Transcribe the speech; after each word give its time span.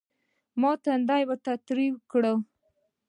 ما 0.61 0.71
تندى 0.85 1.19
ورته 1.27 1.51
تريو 1.67 1.95
کړ. 2.11 2.23